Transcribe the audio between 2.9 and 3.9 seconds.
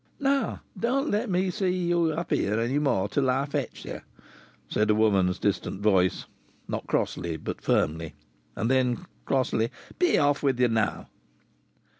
till I fetch